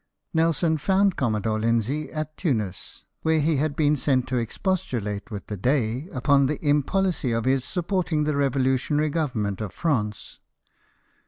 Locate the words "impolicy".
6.59-7.31